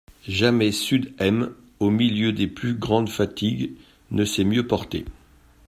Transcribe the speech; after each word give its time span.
Jamais 0.27 0.71
sud 0.71 1.13
M., 1.19 1.53
au 1.79 1.91
milieu 1.91 2.33
des 2.33 2.47
plus 2.47 2.73
grandes 2.73 3.07
fatigues, 3.09 3.73
ne 4.09 4.25
s'est 4.25 4.43
mieux 4.43 4.65
portée. 4.65 5.05